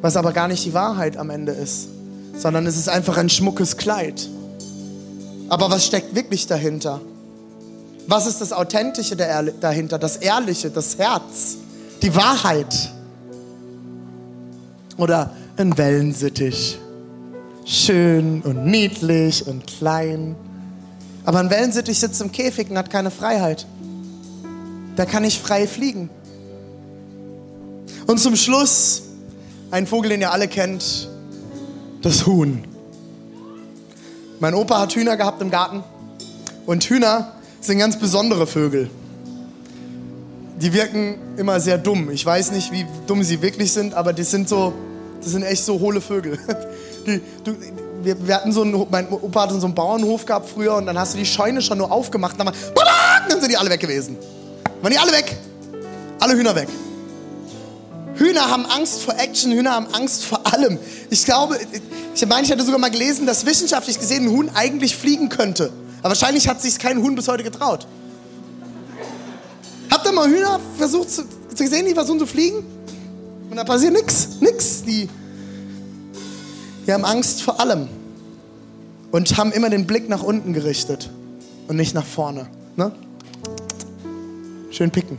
[0.00, 1.88] was aber gar nicht die Wahrheit am Ende ist,
[2.36, 4.28] sondern es ist einfach ein schmuckes Kleid.
[5.48, 7.00] Aber was steckt wirklich dahinter?
[8.08, 9.98] Was ist das Authentische dahinter?
[9.98, 11.56] Das Ehrliche, das Herz,
[12.02, 12.90] die Wahrheit?
[14.96, 16.78] Oder ein Wellensittich?
[17.70, 20.36] Schön und niedlich und klein.
[21.26, 23.66] Aber ein Wellensittich sitzt im Käfig und hat keine Freiheit.
[24.96, 26.08] Der kann nicht frei fliegen.
[28.06, 29.02] Und zum Schluss
[29.70, 31.10] ein Vogel, den ihr alle kennt,
[32.00, 32.64] das Huhn.
[34.40, 35.84] Mein Opa hat Hühner gehabt im Garten.
[36.64, 38.88] Und Hühner sind ganz besondere Vögel.
[40.58, 42.10] Die wirken immer sehr dumm.
[42.12, 44.72] Ich weiß nicht, wie dumm sie wirklich sind, aber die sind so,
[45.20, 46.38] das sind echt so hohle Vögel.
[47.08, 47.56] Die, du,
[48.02, 50.98] wir, wir, hatten so einen, mein Opa hatte so einen Bauernhof gehabt früher und dann
[50.98, 52.84] hast du die Scheune schon nur aufgemacht und dann, war,
[53.28, 54.16] dann sind die alle weg gewesen.
[54.82, 55.36] Waren die alle weg?
[56.20, 56.68] Alle Hühner weg.
[58.14, 60.78] Hühner haben Angst vor Action, Hühner haben Angst vor allem.
[61.08, 61.58] Ich glaube,
[62.14, 65.70] ich meine, ich hatte sogar mal gelesen, dass wissenschaftlich gesehen ein Huhn eigentlich fliegen könnte.
[66.00, 67.86] Aber wahrscheinlich hat sich kein Huhn bis heute getraut.
[69.90, 71.22] Habt ihr mal Hühner versucht zu,
[71.54, 72.64] zu sehen, die versuchen zu fliegen?
[73.50, 74.82] Und da passiert nichts, nichts.
[74.82, 75.08] Die,
[76.88, 77.86] die haben Angst vor allem
[79.12, 81.10] und haben immer den Blick nach unten gerichtet
[81.68, 82.48] und nicht nach vorne.
[82.76, 82.92] Ne?
[84.70, 85.18] Schön picken.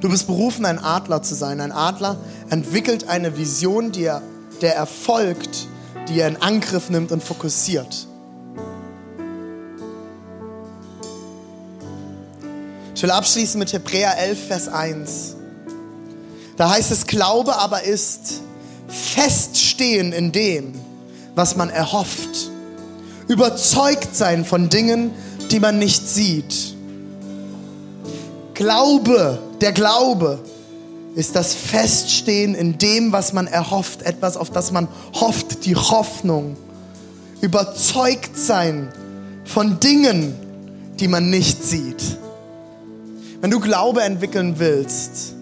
[0.00, 1.60] Du bist berufen, ein Adler zu sein.
[1.60, 2.16] Ein Adler
[2.50, 4.22] entwickelt eine Vision, die er,
[4.60, 5.68] der er folgt,
[6.08, 8.08] die er in Angriff nimmt und fokussiert.
[12.96, 15.36] Ich will abschließen mit Hebräer 11, Vers 1.
[16.56, 18.40] Da heißt es, Glaube aber ist
[18.88, 20.74] feststehen in dem,
[21.34, 22.50] was man erhofft.
[23.28, 25.10] Überzeugt sein von Dingen,
[25.50, 26.74] die man nicht sieht.
[28.54, 30.38] Glaube, der Glaube
[31.14, 36.56] ist das Feststehen in dem, was man erhofft, etwas, auf das man hofft, die Hoffnung.
[37.40, 38.92] Überzeugt sein
[39.44, 40.34] von Dingen,
[41.00, 42.18] die man nicht sieht.
[43.40, 45.34] Wenn du Glaube entwickeln willst,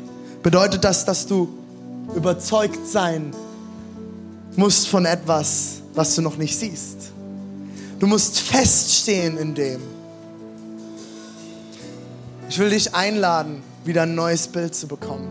[0.42, 1.48] bedeutet das, dass du
[2.14, 3.34] überzeugt sein
[4.56, 7.12] musst von etwas, was du noch nicht siehst.
[7.98, 9.80] Du musst feststehen in dem.
[12.48, 15.28] Ich will dich einladen, wieder ein neues Bild zu bekommen.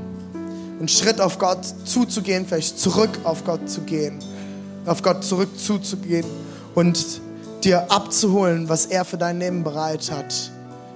[0.79, 4.19] Einen Schritt auf Gott zuzugehen, vielleicht zurück auf Gott zu gehen.
[4.86, 6.25] Auf Gott zurück zuzugehen
[6.75, 7.21] und
[7.63, 10.34] dir abzuholen, was er für dein Leben bereit hat,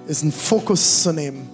[0.06, 1.48] ist einen Fokus zu nehmen.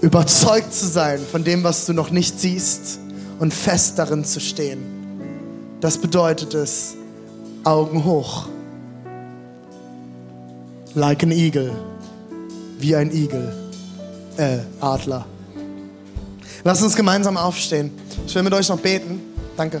[0.00, 2.98] Überzeugt zu sein von dem, was du noch nicht siehst
[3.38, 4.82] und fest darin zu stehen.
[5.80, 6.94] Das bedeutet es,
[7.64, 8.48] Augen hoch.
[10.94, 11.72] Like an eagle
[12.78, 13.52] wie ein Igel,
[14.36, 15.24] äh, Adler.
[16.64, 17.90] Lasst uns gemeinsam aufstehen.
[18.26, 19.20] Ich will mit euch noch beten.
[19.56, 19.80] Danke.